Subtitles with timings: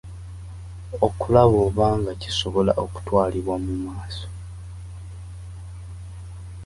[1.07, 4.27] Okulaba oba nga kisobola okutwalibwa mu maaso.